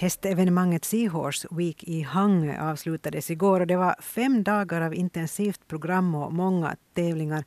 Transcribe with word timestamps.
Hästevenemanget 0.00 0.84
Seahorse 0.84 1.48
Week 1.50 1.84
i 1.84 2.02
Hangö 2.02 2.70
avslutades 2.70 3.30
igår 3.30 3.60
och 3.60 3.66
det 3.66 3.76
var 3.76 3.94
fem 4.02 4.42
dagar 4.42 4.80
av 4.80 4.94
intensivt 4.94 5.68
program 5.68 6.14
och 6.14 6.32
många 6.32 6.76
tävlingar. 6.94 7.44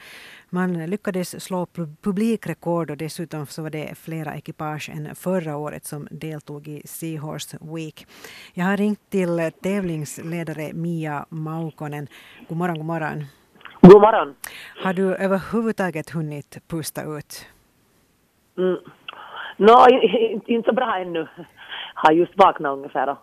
Man 0.50 0.86
lyckades 0.86 1.44
slå 1.44 1.68
publikrekord 2.02 2.92
och 2.92 2.98
dessutom 2.98 3.46
så 3.46 3.64
var 3.64 3.70
det 3.70 3.98
flera 3.98 4.36
ekipage 4.36 4.90
än 4.90 5.16
förra 5.16 5.58
året 5.58 5.86
som 5.86 6.08
deltog 6.12 6.68
i 6.68 6.82
Seahorse 6.86 7.58
Week. 7.62 8.08
Jag 8.54 8.66
har 8.66 8.78
ringt 8.78 9.10
till 9.10 9.52
tävlingsledare 9.64 10.74
Mia 10.74 11.26
Maukonen. 11.30 12.08
God 12.50 12.58
morgon, 12.58 12.78
god 12.78 12.86
morgon. 12.86 13.26
God 13.82 14.02
morgon. 14.02 14.36
Har 14.84 14.94
du 14.94 15.16
överhuvudtaget 15.16 16.10
hunnit 16.10 16.58
pusta 16.68 17.02
ut? 17.04 17.48
Mm. 18.58 18.78
No, 19.58 19.88
inte 20.46 20.70
så 20.70 20.74
bra 20.74 20.98
ännu 20.98 21.28
har 21.94 22.12
just 22.12 22.38
vaknat 22.38 22.78
ungefär 22.78 23.10
och, 23.10 23.18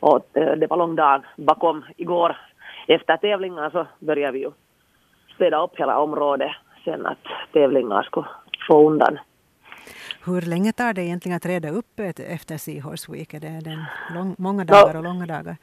och 0.00 0.36
eh, 0.36 0.56
det 0.56 0.66
var 0.66 0.76
lång 0.76 0.96
dag 0.96 1.22
bakom 1.36 1.84
igår. 1.96 2.36
Efter 2.88 3.16
tävlingar 3.16 3.70
så 3.70 3.86
började 3.98 4.32
vi 4.32 4.38
ju 4.38 4.50
städa 5.34 5.64
upp 5.64 5.76
hela 5.76 5.98
området 5.98 6.52
sen 6.84 7.06
att 7.06 7.52
tävlingar 7.52 8.02
skulle 8.02 8.26
få 8.68 8.88
undan. 8.90 9.18
Hur 10.24 10.40
länge 10.40 10.72
tar 10.72 10.92
det 10.92 11.02
egentligen 11.02 11.36
att 11.36 11.46
reda 11.46 11.70
upp 11.70 12.00
efter 12.28 12.56
Seahorse 12.56 13.12
Week? 13.12 13.34
Är 13.34 13.40
det 13.40 13.60
den 13.70 13.84
lång, 14.14 14.34
många 14.38 14.64
dagar 14.64 14.96
och 14.96 15.02
långa 15.02 15.26
dagar? 15.26 15.56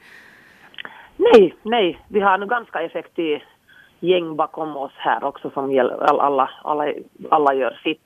Nej, 1.16 1.54
nej, 1.62 1.98
vi 2.08 2.20
har 2.20 2.38
nu 2.38 2.46
ganska 2.46 2.82
effektivt 2.82 3.42
gäng 4.00 4.36
bakom 4.36 4.76
oss 4.76 4.92
här 4.96 5.24
också 5.24 5.50
som 5.50 5.64
alla, 6.00 6.50
alla, 6.62 6.88
alla 7.30 7.54
gör 7.54 7.80
sitt. 7.82 8.04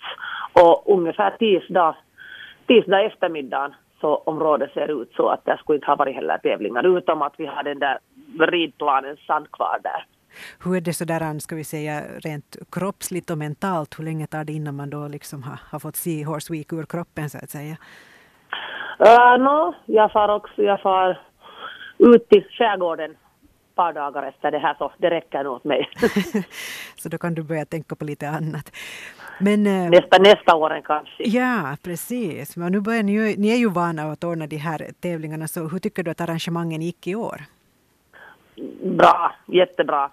Och 0.52 0.94
ungefär 0.94 1.30
tisdag, 1.30 1.96
tisdag 2.66 3.00
eftermiddagen 3.02 3.74
så 4.04 4.14
området 4.14 4.72
ser 4.72 5.02
ut 5.02 5.12
så 5.16 5.28
att 5.28 5.44
det 5.44 5.56
skulle 5.58 5.76
inte 5.76 5.86
ha 5.86 5.96
varit 5.96 6.14
heller 6.14 6.38
tävlingar 6.38 6.98
utom 6.98 7.22
att 7.22 7.34
vi 7.38 7.46
har 7.46 7.62
den 7.62 7.78
där 7.78 7.98
ridplanen 8.40 9.16
sand 9.16 9.46
kvar 9.52 9.80
där. 9.82 10.06
Hur 10.64 10.76
är 10.76 10.80
det 10.80 10.92
sådär, 10.92 11.38
ska 11.38 11.56
vi 11.56 11.64
säga, 11.64 12.02
rent 12.24 12.56
kroppsligt 12.72 13.30
och 13.30 13.38
mentalt? 13.38 13.98
Hur 13.98 14.04
länge 14.04 14.26
tar 14.26 14.44
det 14.44 14.52
innan 14.52 14.76
man 14.76 14.90
då 14.90 15.08
liksom 15.08 15.42
har, 15.42 15.58
har 15.70 15.78
fått 15.78 15.96
se 15.96 16.24
Horse 16.24 16.52
Week 16.52 16.72
ur 16.72 16.86
kroppen 16.86 17.30
så 17.30 17.38
att 17.38 17.50
säga? 17.50 17.76
Uh, 19.00 19.44
no, 19.44 19.74
jag 19.86 20.12
far 20.12 20.28
också, 20.28 20.62
jag 20.62 20.80
far 20.82 21.20
ut 21.98 22.28
till 22.28 22.44
skärgården 22.50 23.16
par 23.74 23.92
dagar 23.92 24.22
efter 24.22 24.50
det 24.50 24.58
här 24.58 24.74
så 24.78 24.92
det 24.98 25.10
räcker 25.10 25.44
nog 25.44 25.52
åt 25.52 25.64
mig. 25.64 25.88
så 26.96 27.08
då 27.08 27.18
kan 27.18 27.34
du 27.34 27.42
börja 27.42 27.64
tänka 27.64 27.96
på 27.96 28.04
lite 28.04 28.28
annat. 28.28 28.72
Men, 29.38 29.66
eh, 29.66 29.90
nästa, 29.90 30.18
nästa 30.18 30.56
åren 30.56 30.82
kanske. 30.82 31.28
Ja, 31.28 31.76
precis. 31.82 32.56
Men 32.56 32.72
nu 32.72 32.80
börjar 32.80 33.02
ni, 33.02 33.12
ju, 33.12 33.36
ni 33.36 33.50
är 33.50 33.56
ju 33.56 33.70
vana 33.70 34.02
att 34.02 34.24
ordna 34.24 34.46
de 34.46 34.56
här 34.56 34.90
tävlingarna, 35.00 35.48
så 35.48 35.68
hur 35.68 35.78
tycker 35.78 36.02
du 36.02 36.10
att 36.10 36.20
arrangemangen 36.20 36.82
gick 36.82 37.06
i 37.06 37.14
år? 37.14 37.40
Bra, 38.82 39.34
jättebra. 39.46 40.10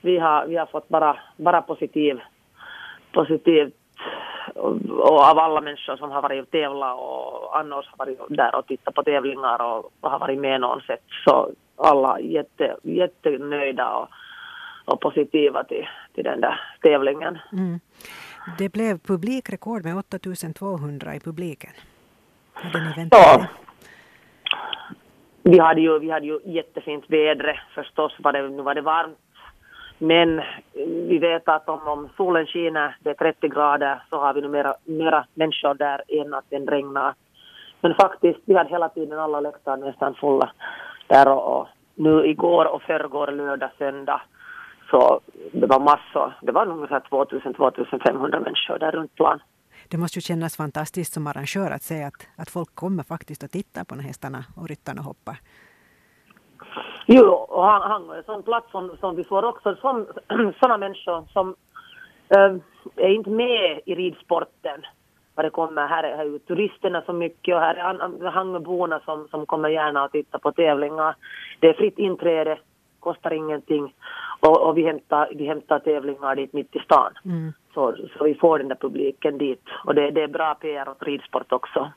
Vi 0.00 0.18
har, 0.18 0.46
vi 0.46 0.56
har 0.56 0.66
fått 0.66 0.88
bara, 0.88 1.16
bara 1.36 1.62
positiv, 1.62 2.20
positivt 3.12 3.74
och 4.54 5.20
av 5.20 5.38
alla 5.38 5.60
människor 5.60 5.96
som 5.96 6.10
har 6.10 6.22
varit 6.22 6.42
och 6.42 6.50
tävlat 6.50 6.98
och 6.98 7.58
annars 7.58 7.86
har 7.86 8.06
varit 8.06 8.18
där 8.28 8.54
och 8.54 8.66
tittat 8.66 8.94
på 8.94 9.02
tävlingar 9.02 9.62
och 9.62 9.92
har 10.00 10.18
varit 10.18 10.38
med 10.38 10.60
någon 10.60 10.80
sätt 10.80 11.02
så 11.24 11.50
alla 11.76 12.20
jätte, 12.20 12.76
jättenöjda 12.82 13.96
och, 13.96 14.08
och 14.84 15.00
positiva 15.00 15.64
till, 15.64 15.88
till 16.14 16.24
den 16.24 16.40
där 16.40 16.60
tävlingen. 16.82 17.38
Mm. 17.52 17.80
Det 18.58 18.68
blev 18.68 18.98
publikrekord 18.98 19.84
med 19.84 19.96
8200 19.96 21.14
i 21.14 21.20
publiken. 21.20 21.70
Ja. 23.10 23.46
Vi 25.42 25.58
hade 25.58 25.80
ju, 25.80 25.98
vi 25.98 26.10
hade 26.10 26.26
ju 26.26 26.40
jättefint 26.44 27.04
väder 27.08 27.62
förstås, 27.74 28.16
var 28.18 28.32
det, 28.32 28.48
nu 28.48 28.62
var 28.62 28.74
det 28.74 28.80
varmt. 28.80 29.18
Men 29.98 30.42
vi 31.08 31.18
vet 31.18 31.48
att 31.48 31.68
om, 31.68 31.88
om 31.88 32.08
solen 32.16 32.46
skiner, 32.46 32.96
det 33.00 33.10
är 33.10 33.14
30 33.14 33.48
grader, 33.48 34.02
så 34.10 34.20
har 34.20 34.34
vi 34.34 34.40
nu 34.40 34.48
mera, 34.48 34.74
mera 34.84 35.26
människor 35.34 35.74
där 35.74 36.02
än 36.08 36.34
att 36.34 36.44
den 36.50 36.66
regnar. 36.66 37.14
Men 37.80 37.94
faktiskt, 37.94 38.38
vi 38.44 38.54
hade 38.54 38.70
hela 38.70 38.88
tiden 38.88 39.18
alla 39.18 39.40
läktare 39.40 39.76
nästan 39.76 40.14
fulla 40.14 40.52
där 41.06 41.28
och, 41.28 41.60
och 41.60 41.68
nu 41.94 42.26
igår 42.26 42.64
och 42.64 42.82
förrgår, 42.82 43.32
lördag, 43.32 43.70
söndag 43.78 44.20
så 44.90 45.20
det 45.52 45.66
var 45.66 45.80
massor. 45.80 46.34
Det 46.42 46.52
var 46.52 46.66
ungefär 46.66 47.00
2000-2500 47.00 48.40
människor 48.40 48.78
där 48.78 48.92
runt 48.92 49.14
plan. 49.14 49.40
Det 49.88 49.96
måste 49.96 50.18
ju 50.18 50.22
kännas 50.22 50.56
fantastiskt 50.56 51.12
som 51.12 51.26
arrangör 51.26 51.70
att 51.70 51.82
se 51.82 52.02
att, 52.02 52.28
att 52.36 52.50
folk 52.50 52.74
kommer 52.74 53.02
faktiskt 53.02 53.42
och 53.42 53.50
tittar 53.50 53.84
på 53.84 53.94
när 53.94 54.02
hästarna 54.02 54.44
och 54.56 54.68
ryttarna 54.68 55.02
hoppar. 55.02 55.38
Jo, 57.06 57.26
och 57.28 57.64
han, 57.64 57.90
han 57.90 58.10
är 58.10 58.16
en 58.16 58.24
sån 58.24 58.42
plats 58.42 58.70
som, 58.70 58.96
som 59.00 59.16
vi 59.16 59.24
får 59.24 59.44
också 59.44 59.76
som, 59.76 60.06
sådana 60.60 60.78
människor 60.78 61.24
som 61.32 61.56
äh, 62.28 62.54
är 62.96 63.08
inte 63.08 63.30
med 63.30 63.80
i 63.86 63.94
ridsporten 63.94 64.86
vad 65.34 65.44
det 65.44 65.50
kommer. 65.50 65.86
Här 65.86 66.02
är, 66.02 66.34
är 66.34 66.38
turisterna 66.38 67.02
så 67.06 67.12
mycket 67.12 67.54
och 67.54 67.60
här 67.60 67.74
är 67.74 68.30
Hangöborna 68.30 69.00
som, 69.04 69.28
som 69.28 69.46
kommer 69.46 69.68
gärna 69.68 70.04
att 70.04 70.12
titta 70.12 70.38
på 70.38 70.52
tävlingar. 70.52 71.14
Det 71.60 71.68
är 71.68 71.72
fritt 71.72 71.98
inträde, 71.98 72.58
kostar 73.08 73.32
ingenting 73.32 73.94
och, 74.40 74.58
och 74.66 74.76
vi, 74.78 74.82
hämtar, 74.82 75.28
vi 75.34 75.46
hämtar 75.46 75.78
tävlingar 75.78 76.36
dit 76.36 76.52
mitt 76.52 76.76
i 76.76 76.78
stan. 76.78 77.12
Mm. 77.24 77.52
Så, 77.74 77.96
så 78.18 78.24
vi 78.24 78.34
får 78.34 78.58
den 78.58 78.68
där 78.68 78.76
publiken 78.80 79.38
dit 79.38 79.64
och 79.84 79.94
det, 79.94 80.10
det 80.10 80.22
är 80.22 80.28
bra 80.28 80.54
PR 80.54 80.88
åt 80.88 81.02
ridsport 81.02 81.52
också. 81.52 81.92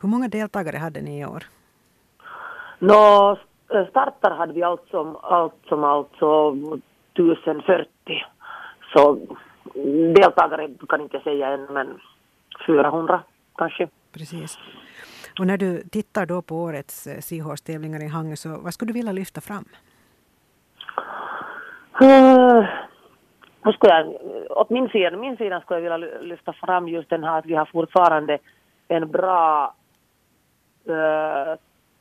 Hur 0.00 0.08
många 0.08 0.28
deltagare 0.28 0.76
hade 0.76 1.00
ni 1.00 1.20
i 1.20 1.26
år? 1.26 1.42
Nå, 2.78 3.38
startar 3.90 4.36
hade 4.36 4.52
vi 4.52 4.62
allt 4.62 4.86
som 4.90 5.16
allt, 5.22 5.54
som 5.68 5.84
allt 5.84 6.12
så 6.18 6.56
1040. 7.14 7.88
Så 8.92 9.18
deltagare 10.14 10.68
kan 10.88 11.00
inte 11.00 11.20
säga 11.20 11.48
än 11.48 11.66
men 11.70 12.00
400 12.66 13.22
kanske. 13.56 13.88
Precis. 14.12 14.58
Och 15.38 15.46
när 15.46 15.58
du 15.58 15.82
tittar 15.82 16.26
då 16.26 16.42
på 16.42 16.56
årets 16.56 17.06
eh, 17.06 17.20
Seahorse-tävlingar 17.20 18.02
i 18.02 18.08
Hangö, 18.08 18.36
så 18.36 18.60
vad 18.60 18.74
skulle 18.74 18.88
du 18.88 18.92
vilja 18.92 19.12
lyfta 19.12 19.40
fram? 19.40 19.64
Uh, 22.02 22.64
skulle 23.74 23.92
jag, 23.92 24.14
åt 24.58 24.70
min 24.70 24.88
sida, 24.88 25.16
min 25.16 25.36
sida 25.36 25.60
skulle 25.60 25.80
jag 25.80 25.98
vilja 25.98 26.20
lyfta 26.20 26.52
fram 26.52 26.88
just 26.88 27.10
den 27.10 27.24
här 27.24 27.38
att 27.38 27.46
vi 27.46 27.54
har 27.54 27.64
fortfarande 27.64 28.38
en 28.88 29.10
bra 29.10 29.74
uh, 30.88 31.54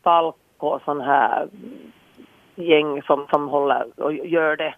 talk 0.04 0.36
och 0.58 0.82
sån 0.86 1.02
här 1.02 1.48
gäng 2.56 3.02
som, 3.02 3.28
som 3.30 3.48
håller 3.48 3.86
och 3.98 4.14
gör 4.14 4.58
det. 4.58 4.76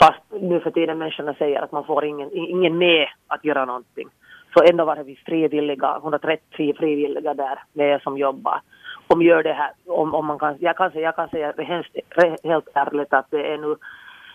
Fast 0.00 0.22
nu 0.40 0.60
för 0.60 0.70
tiden 0.70 0.98
människorna 0.98 1.34
säger 1.34 1.62
att 1.62 1.72
man 1.72 1.84
får 1.84 2.04
ingen, 2.04 2.30
ingen 2.32 2.78
med 2.78 3.08
att 3.26 3.44
göra 3.44 3.64
någonting 3.64 4.08
så 4.54 4.62
ändå 4.70 4.84
var 4.84 4.96
det 4.96 5.02
vi 5.02 5.16
frivilliga, 5.16 5.96
130 5.96 6.74
frivilliga 6.78 7.34
där 7.34 7.62
med 7.72 8.02
som 8.02 8.18
jobbar. 8.18 8.60
Om 9.06 9.22
gör 9.22 9.42
det 9.42 9.52
här, 9.52 9.70
om, 9.86 10.14
om 10.14 10.26
man 10.26 10.38
kan, 10.38 10.56
jag 10.60 10.76
kan 10.76 10.90
säga, 10.90 11.04
jag 11.04 11.16
kan 11.16 11.28
säga 11.28 11.52
helt, 11.56 11.96
helt 12.44 12.68
ärligt 12.74 13.12
att 13.12 13.30
det 13.30 13.52
är 13.52 13.58
nu, 13.58 13.76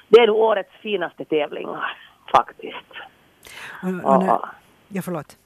det 0.08 0.20
är 0.20 0.28
nu 0.28 0.34
årets 0.34 0.72
finaste 0.82 1.26
tävlingar 1.26 1.98
faktiskt. 2.32 2.92
Och, 3.84 4.14
och 4.14 4.24
nu, 4.24 4.26
ja, 4.88 5.02
förlåt. 5.02 5.38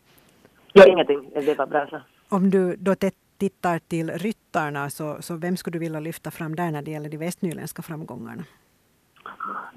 Ja, 0.74 0.86
ingenting, 0.86 1.30
det 1.34 1.58
var 1.58 1.68
bra. 1.68 1.88
Om 2.30 2.50
du 2.50 2.76
då 2.76 2.96
tittar 3.38 3.80
till 3.80 4.10
ryttarna, 4.10 4.90
så, 4.90 5.22
så 5.22 5.38
vem 5.38 5.58
skulle 5.58 5.76
du 5.76 5.80
vilja 5.80 6.00
lyfta 6.00 6.32
fram 6.32 6.56
där 6.56 6.72
när 6.72 6.82
det 6.82 6.92
gäller 6.92 7.10
de 7.10 7.18
västnyländska 7.18 7.82
framgångarna? 7.82 8.44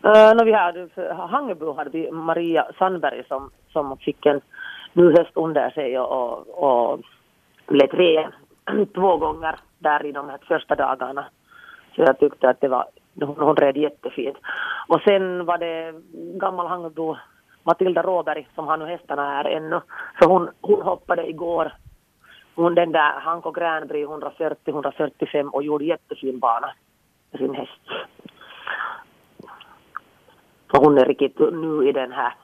Uh, 0.04 0.34
no, 0.34 0.44
vi 0.44 0.52
hade, 0.52 0.88
Hangebo 1.14 1.72
hade 1.72 1.90
vi 1.90 2.10
Maria 2.10 2.66
Sandberg 2.78 3.24
som, 3.28 3.50
som 3.72 3.98
fick 3.98 4.26
en 4.26 4.40
nu 4.92 5.12
höst 5.12 5.30
under 5.34 5.70
sig 5.70 5.98
och, 5.98 6.48
och 6.48 7.00
blev 7.66 7.86
tre 7.86 8.28
två 8.94 9.16
gånger 9.16 9.56
där 9.78 10.06
i 10.06 10.12
de 10.12 10.28
här 10.28 10.38
första 10.48 10.74
dagarna. 10.74 11.24
Så 11.94 12.02
jag 12.02 12.18
tyckte 12.18 12.48
att 12.48 12.60
det 12.60 12.68
var, 12.68 12.86
hon, 13.14 13.36
hon 13.38 13.56
red 13.56 13.76
jättefint. 13.76 14.36
Och 14.88 15.00
sen 15.00 15.44
var 15.44 15.58
det 15.58 15.94
gammal 16.38 16.66
Hangbo 16.66 17.16
Matilda 17.62 18.02
Råberg 18.02 18.48
som 18.54 18.66
har 18.66 18.76
nu 18.76 18.86
hästarna 18.86 19.22
här 19.22 19.44
ännu. 19.44 19.80
Så 20.20 20.28
hon, 20.28 20.50
hon 20.60 20.82
hoppade 20.82 21.28
igår 21.28 21.72
hon 22.54 22.74
den 22.74 22.92
där 22.92 23.20
Hanko 23.20 23.50
Gränby 23.50 24.04
140-145 24.04 25.48
och 25.48 25.62
gjorde 25.62 25.84
jättefin 25.84 26.38
bana 26.38 26.74
med 27.30 27.40
sin 27.40 27.54
häst. 27.54 27.80
Så 30.70 30.84
hon 30.84 30.98
är 30.98 31.04
riktigt 31.04 31.38
nu 31.38 31.88
i 31.88 31.92
den 31.92 32.12
här 32.12 32.34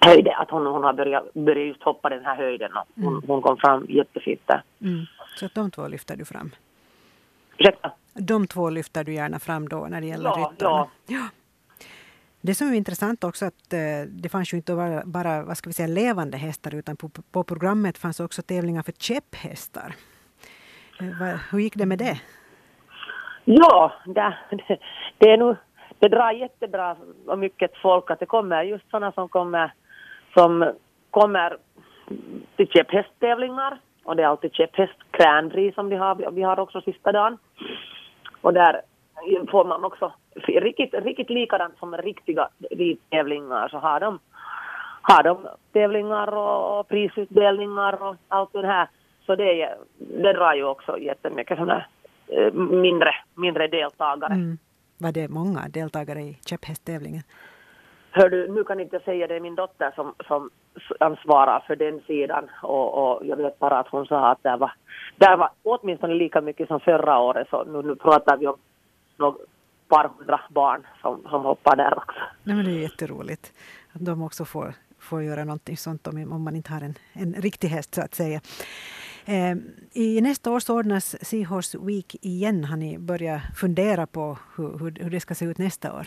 höjden, 0.00 0.34
att 0.36 0.50
hon, 0.50 0.66
hon 0.66 0.84
har 0.84 0.92
börjat, 0.92 1.34
börjat 1.34 1.66
just 1.68 1.82
hoppa 1.82 2.08
den 2.08 2.24
här 2.24 2.36
höjden 2.36 2.72
och 2.72 2.84
hon, 2.94 3.12
mm. 3.12 3.22
hon 3.26 3.42
kom 3.42 3.56
fram 3.56 3.86
jättefint 3.88 4.40
där. 4.46 4.62
Mm. 4.80 5.04
Så 5.36 5.46
att 5.46 5.54
de 5.54 5.70
två 5.70 5.88
lyfter 5.88 6.16
du 6.16 6.24
fram? 6.24 6.50
Ursäkta? 7.58 7.90
De 8.14 8.46
två 8.46 8.70
lyfter 8.70 9.04
du 9.04 9.14
gärna 9.14 9.38
fram 9.38 9.68
då 9.68 9.86
när 9.90 10.00
det 10.00 10.06
gäller 10.06 10.30
ja, 10.30 10.50
ryttarna? 10.50 10.70
Ja. 10.70 10.88
ja. 11.06 11.28
Det 12.40 12.54
som 12.54 12.68
är 12.68 12.74
intressant 12.74 13.24
också 13.24 13.46
att 13.46 13.72
eh, 13.72 14.08
det 14.08 14.28
fanns 14.28 14.52
ju 14.52 14.56
inte 14.56 14.74
bara, 14.74 15.02
bara 15.04 15.42
vad 15.42 15.56
ska 15.56 15.70
vi 15.70 15.74
säga, 15.74 15.88
levande 15.88 16.36
hästar 16.36 16.74
utan 16.74 16.96
på, 16.96 17.10
på 17.32 17.44
programmet 17.44 17.98
fanns 17.98 18.20
också 18.20 18.42
tävlingar 18.42 18.82
för 18.82 18.92
käpphästar. 18.92 19.94
Eh, 21.00 21.40
hur 21.50 21.58
gick 21.58 21.74
det 21.76 21.86
med 21.86 21.98
det? 21.98 22.20
Ja, 23.44 23.92
det, 24.06 24.34
det, 25.18 25.30
är 25.30 25.36
nu, 25.36 25.56
det 25.98 26.08
drar 26.08 26.32
jättebra 26.32 26.96
och 27.26 27.38
mycket 27.38 27.76
folk 27.76 28.10
att 28.10 28.20
det 28.20 28.26
kommer 28.26 28.62
just 28.62 28.90
sådana 28.90 29.12
som 29.12 29.28
kommer, 29.28 29.72
som 30.34 30.72
kommer 31.10 31.56
till 32.56 32.68
käpphästtävlingar 32.68 33.80
och 34.04 34.16
det 34.16 34.22
är 34.22 34.26
alltid 34.26 34.54
käpphästkrändri 34.54 35.72
som 35.72 35.88
vi 35.88 35.96
har, 35.96 36.30
vi 36.30 36.42
har 36.42 36.58
också 36.58 36.80
sista 36.80 37.12
dagen. 37.12 37.38
Och 38.40 38.52
där 38.54 38.80
får 39.50 39.64
man 39.64 39.84
också 39.84 40.12
riktigt, 40.46 40.94
riktigt 40.94 41.30
likadant 41.30 41.78
som 41.78 41.96
riktiga 41.96 42.48
ridtävlingar 42.70 43.68
så 43.68 43.78
har 43.78 44.00
de, 44.00 44.18
har 45.02 45.22
de 45.22 45.48
tävlingar 45.72 46.34
och 46.34 46.88
prisutdelningar 46.88 48.02
och 48.02 48.16
allt 48.28 48.52
det 48.52 48.66
här. 48.66 48.88
Så 49.26 49.36
det, 49.36 49.74
det 49.98 50.32
drar 50.32 50.54
ju 50.54 50.64
också 50.64 50.98
jättemycket 50.98 51.58
sådana 51.58 51.84
eh, 52.28 52.52
mindre, 52.52 53.14
mindre 53.34 53.66
deltagare. 53.68 54.34
Mm. 54.34 54.58
Var 54.98 55.12
det 55.12 55.28
många 55.28 55.60
deltagare 55.68 56.20
i 56.20 56.38
käpphästtävlingen? 56.46 57.22
Hör 58.10 58.28
du, 58.28 58.48
nu 58.48 58.64
kan 58.64 58.80
inte 58.80 58.96
jag 58.96 59.02
säga 59.02 59.26
det 59.26 59.36
är 59.36 59.40
min 59.40 59.54
dotter 59.54 59.92
som, 59.94 60.14
som 60.26 60.50
ansvarar 61.00 61.60
för 61.66 61.76
den 61.76 62.00
sidan 62.06 62.50
och, 62.62 62.94
och 62.94 63.26
jag 63.26 63.36
vet 63.36 63.58
bara 63.58 63.78
att 63.78 63.88
hon 63.88 64.06
sa 64.06 64.30
att 64.30 64.42
det 64.42 64.56
var, 64.56 64.72
där 65.16 65.36
var 65.36 65.50
åtminstone 65.62 66.14
lika 66.14 66.40
mycket 66.40 66.68
som 66.68 66.80
förra 66.80 67.18
året 67.18 67.48
så 67.50 67.64
nu, 67.64 67.82
nu 67.82 67.96
pratar 67.96 68.36
vi 68.36 68.46
om 68.46 68.56
några 69.16 69.38
par 69.88 70.10
hundra 70.18 70.40
barn 70.50 70.86
som, 71.02 71.22
som 71.30 71.44
hoppar 71.44 71.76
där 71.76 71.98
också. 71.98 72.18
Nej, 72.42 72.56
men 72.56 72.64
det 72.64 72.70
är 72.70 72.82
jätteroligt 72.82 73.52
att 73.92 74.04
de 74.04 74.22
också 74.22 74.44
får, 74.44 74.74
får 74.98 75.22
göra 75.22 75.44
någonting 75.44 75.76
sånt 75.76 76.06
om, 76.06 76.32
om 76.32 76.44
man 76.44 76.56
inte 76.56 76.72
har 76.72 76.80
en, 76.80 76.94
en 77.12 77.32
riktig 77.32 77.68
häst 77.68 77.94
så 77.94 78.02
att 78.02 78.14
säga. 78.14 78.40
Eh, 79.24 79.56
I 79.92 80.20
nästa 80.20 80.50
år 80.50 80.70
ordnas 80.70 81.24
Seahorse 81.24 81.78
Week 81.78 82.16
igen. 82.22 82.64
Har 82.64 82.76
ni 82.76 82.98
börjat 82.98 83.42
fundera 83.56 84.06
på 84.06 84.38
hur, 84.56 84.78
hur, 84.78 85.02
hur 85.02 85.10
det 85.10 85.20
ska 85.20 85.34
se 85.34 85.44
ut 85.44 85.58
nästa 85.58 85.98
år? 85.98 86.06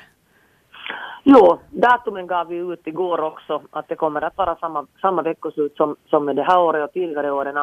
Jo, 1.23 1.59
datumen 1.69 2.27
gav 2.27 2.47
vi 2.47 2.55
ut 2.55 2.87
igår 2.87 3.21
också 3.21 3.61
att 3.71 3.87
det 3.87 3.95
kommer 3.95 4.21
att 4.21 4.37
vara 4.37 4.55
samma, 4.55 4.87
samma 5.01 5.21
veckoslut 5.21 5.75
som, 5.75 5.95
som 6.05 6.25
det 6.25 6.43
här 6.43 6.59
året 6.59 6.87
och 6.87 6.93
tidigare 6.93 7.31
åren. 7.31 7.57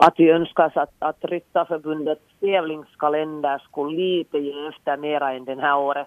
Att 0.00 0.14
vi 0.16 0.30
önskar 0.30 0.72
att, 0.74 0.94
att 0.98 1.24
Ryttarförbundets 1.24 2.22
tävlingskalender 2.40 3.58
skulle 3.58 3.96
lite 3.96 4.38
ge 4.38 4.68
efter 4.68 4.96
mera 4.96 5.32
än 5.32 5.44
den 5.44 5.58
här 5.58 5.78
året. 5.78 6.06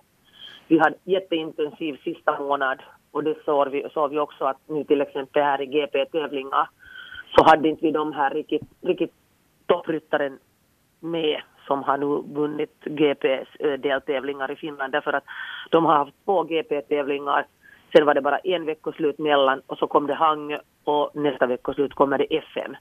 Vi 0.68 0.80
hade 0.80 0.96
jätteintensiv 1.04 1.98
sista 2.04 2.40
månad 2.40 2.80
och 3.12 3.24
det 3.24 3.36
såg 3.46 3.70
vi, 3.70 3.88
såg 3.94 4.12
vi 4.12 4.20
också 4.20 4.46
att 4.46 4.58
nu 4.68 4.84
till 4.84 5.02
exempel 5.02 5.44
här 5.44 5.62
i 5.62 5.66
GP-tävlingar 5.66 6.70
så 7.36 7.44
hade 7.44 7.70
inte 7.70 7.86
vi 7.86 7.92
de 7.92 8.14
här 8.14 8.30
riktigt, 8.30 8.62
riktigt 8.82 9.14
toppryttaren 9.66 10.40
med 11.00 11.42
som 11.68 11.84
har 11.84 11.98
nu 11.98 12.40
vunnit 12.42 12.76
GPs 12.84 13.56
eh, 13.60 13.74
deltävlingar 13.80 14.52
i 14.52 14.56
Finland 14.56 14.92
därför 14.92 15.14
att 15.14 15.24
de 15.72 15.86
har 15.86 15.96
haft 15.96 16.26
två 16.26 16.44
GP-tävlingar. 16.44 17.46
Sen 17.94 18.06
var 18.06 18.14
det 18.14 18.22
bara 18.22 18.38
en 18.38 18.66
veckoslut 18.66 19.20
mellan 19.20 19.62
och 19.68 19.78
så 19.78 19.88
kom 19.88 20.08
det 20.08 20.14
Hang 20.14 20.58
och 20.84 21.12
nästa 21.16 21.46
veckoslut 21.46 21.94
kommer 21.94 22.18
det 22.18 22.38
FN. 22.38 22.78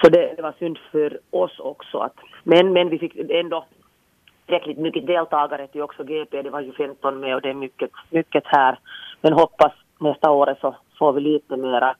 Så 0.00 0.08
det, 0.08 0.34
det 0.36 0.42
var 0.42 0.54
synd 0.58 0.78
för 0.92 1.18
oss 1.30 1.58
också. 1.58 1.98
Att, 1.98 2.16
men, 2.44 2.72
men 2.72 2.88
vi 2.88 2.98
fick 2.98 3.16
ändå 3.16 3.64
tillräckligt 4.46 4.78
mycket 4.78 5.06
deltagare 5.06 5.66
till 5.66 5.82
också 5.82 6.04
GP. 6.04 6.42
Det 6.42 6.50
var 6.50 6.60
ju 6.60 6.72
15 6.72 7.20
med 7.20 7.34
och 7.34 7.42
det 7.42 7.50
är 7.50 7.54
mycket, 7.54 7.90
mycket 8.10 8.42
här. 8.46 8.78
Men 9.20 9.32
hoppas 9.32 9.72
nästa 9.98 10.30
år 10.30 10.56
så 10.60 10.76
får 10.98 11.12
vi 11.12 11.20
lite 11.20 11.56
mera 11.56 11.94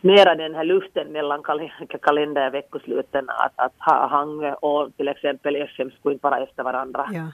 mera 0.00 0.34
den 0.34 0.54
här 0.54 0.64
luften 0.64 1.12
mellan 1.12 1.42
kal 1.42 1.70
kalenderveckosluten 2.02 3.28
att, 3.28 3.52
att 3.56 3.72
ha 3.78 4.08
Hangö 4.08 4.54
och 4.54 4.96
till 4.96 5.08
exempel 5.08 5.56
FM 5.56 5.90
skulle 5.90 6.12
inte 6.14 6.26
vara 6.26 6.42
efter 6.42 6.62
varandra. 6.62 7.08
Ja. 7.12 7.26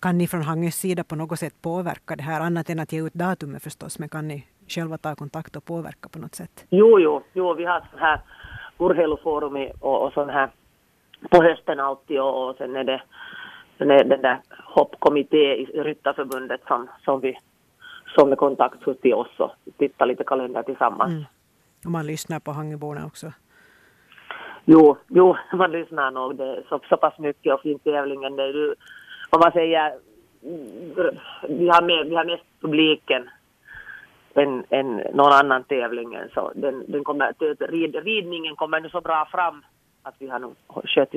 Kan 0.00 0.18
ni 0.18 0.26
från 0.26 0.42
Hangös 0.42 0.74
sida 0.74 1.04
på 1.04 1.16
något 1.16 1.38
sätt 1.38 1.62
påverka 1.62 2.16
det 2.16 2.22
här, 2.22 2.40
annat 2.40 2.70
än 2.70 2.80
att 2.80 2.92
ge 2.92 3.06
ut 3.06 3.14
datumet 3.14 3.62
förstås, 3.62 3.98
men 3.98 4.08
kan 4.08 4.28
ni 4.28 4.46
själva 4.68 4.98
ta 4.98 5.14
kontakt 5.14 5.56
och 5.56 5.64
påverka 5.64 6.08
på 6.08 6.18
något 6.18 6.34
sätt? 6.34 6.66
Jo, 6.70 7.00
jo, 7.00 7.22
jo 7.32 7.54
vi 7.54 7.64
har 7.64 7.80
så 7.80 7.98
här 7.98 8.20
och 8.76 10.12
sån 10.12 10.28
här 10.28 10.50
på 11.30 11.42
hösten 11.42 11.80
alltid 11.80 12.20
och, 12.20 12.48
och 12.48 12.56
sen 12.56 12.76
är 12.76 12.84
det 12.84 13.02
sen 13.78 13.90
är 13.90 14.04
den 14.04 14.22
där 14.22 14.40
hoppkommitté 14.64 15.56
i 15.56 15.64
Ryttarförbundet 15.64 16.60
som, 16.66 16.88
som 17.04 17.20
vi 17.20 17.38
som 18.14 18.32
är 18.32 18.36
kontakt 18.36 19.02
till 19.02 19.14
oss 19.14 19.38
och 19.38 19.50
tittar 19.78 20.06
lite 20.06 20.24
kalender 20.24 20.62
tillsammans. 20.62 21.12
Mm. 21.12 21.24
Och 21.84 21.90
man 21.90 22.06
lyssnar 22.06 22.40
på 22.40 22.50
Hangeborna 22.52 23.06
också? 23.06 23.32
Jo, 24.64 24.96
jo, 25.08 25.36
man 25.52 25.72
lyssnar 25.72 26.10
nog 26.10 26.36
det 26.36 26.62
så, 26.68 26.80
så 26.88 26.96
pass 26.96 27.18
mycket 27.18 27.54
och 27.54 27.60
fin 27.60 27.78
tävlingen. 27.78 28.36
Det 28.36 28.42
är 28.42 28.54
ju, 28.54 28.74
om 29.30 29.40
man 29.40 29.52
säger, 29.52 29.94
vi 31.48 31.68
har, 31.68 31.82
med, 31.82 32.06
vi 32.06 32.14
har 32.14 32.24
mest 32.24 32.44
publiken 32.60 33.30
än, 34.34 34.64
än 34.70 34.96
någon 34.96 35.32
annan 35.32 35.64
tävling. 35.64 36.18
Så 36.34 36.52
den, 36.54 36.84
den 36.88 37.04
kommer, 37.04 37.34
rid, 37.68 37.94
ridningen 37.94 38.56
kommer 38.56 38.80
nu 38.80 38.88
så 38.88 39.00
bra 39.00 39.28
fram 39.30 39.64
att 40.02 40.14
vi 40.18 40.28
har 40.28 40.38
nog 40.38 40.54
skött 40.84 41.10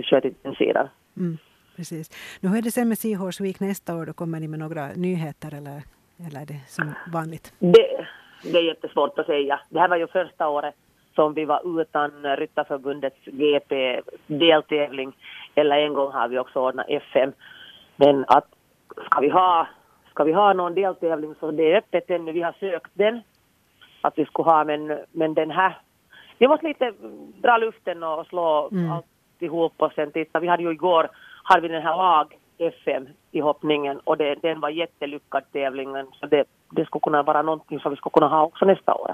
den 0.43 0.55
sidan. 0.55 0.87
Mm, 1.17 1.37
precis. 1.75 2.39
Nu 2.41 2.49
hur 2.49 2.57
är 2.57 2.61
det 2.61 2.71
sen 2.71 2.87
med 2.87 2.97
Seahorse 2.97 3.43
Week 3.43 3.59
nästa 3.59 3.95
år? 3.95 4.05
Då 4.05 4.13
kommer 4.13 4.39
ni 4.39 4.47
med 4.47 4.59
några 4.59 4.87
nyheter 4.87 5.53
eller, 5.57 5.83
eller 6.27 6.41
är 6.41 6.45
det 6.45 6.61
som 6.67 6.93
vanligt? 7.13 7.53
Det, 7.59 8.07
det 8.43 8.57
är 8.57 8.63
jättesvårt 8.63 9.19
att 9.19 9.25
säga. 9.25 9.59
Det 9.69 9.79
här 9.79 9.89
var 9.89 9.97
ju 9.97 10.07
första 10.07 10.47
året 10.47 10.75
som 11.15 11.33
vi 11.33 11.45
var 11.45 11.81
utan 11.81 12.37
Ryttarförbundets 12.37 13.25
GP-deltävling. 13.25 15.13
Eller 15.55 15.77
en 15.77 15.93
gång 15.93 16.11
har 16.11 16.27
vi 16.27 16.39
också 16.39 16.59
ordnat 16.59 16.85
FM. 16.89 17.31
Men 17.95 18.25
att 18.27 18.47
ska 19.05 19.19
vi 19.21 19.29
ha, 19.29 19.67
ska 20.17 20.23
vi 20.23 20.33
ha 20.33 20.53
någon 20.53 20.75
deltävling 20.75 21.35
så 21.39 21.51
det 21.51 21.71
är 21.71 21.77
öppet 21.77 22.09
ännu. 22.09 22.31
Vi 22.31 22.41
har 22.41 22.55
sökt 22.59 22.91
den. 22.93 23.21
Att 24.01 24.17
vi 24.17 24.25
skulle 24.25 24.49
ha, 24.49 24.63
men, 24.63 24.99
men 25.11 25.33
den 25.33 25.51
här... 25.51 25.77
Vi 26.37 26.47
måste 26.47 26.67
lite 26.67 26.93
dra 27.41 27.57
luften 27.57 28.03
och 28.03 28.25
slå 28.27 28.69
mm. 28.71 28.91
alltihop 28.91 29.73
och 29.77 29.91
sen 29.95 30.11
titta. 30.11 30.39
Vi 30.39 30.47
hade 30.47 30.63
ju 30.63 30.71
igår, 30.71 31.09
hade 31.43 31.61
vi 31.61 31.67
den 31.67 31.81
här 31.81 31.97
lag 31.97 32.37
FM 32.57 33.07
i 33.31 33.39
hoppningen 33.39 33.99
och 33.99 34.17
det, 34.17 34.35
den 34.35 34.59
var 34.59 34.69
jättelyckad 34.69 35.43
tävlingen. 35.51 36.07
Så 36.13 36.25
det, 36.25 36.43
det 36.71 36.85
skulle 36.85 37.01
kunna 37.01 37.23
vara 37.23 37.41
någonting 37.41 37.79
som 37.79 37.91
vi 37.91 37.97
skulle 37.97 38.13
kunna 38.13 38.27
ha 38.27 38.43
också 38.43 38.65
nästa 38.65 38.93
år. 38.93 39.05